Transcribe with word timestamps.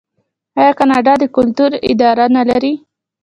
آیا 0.59 0.71
کاناډا 0.79 1.13
د 1.19 1.23
کلتور 1.35 1.71
اداره 1.91 2.25
نلري؟ 2.35 2.73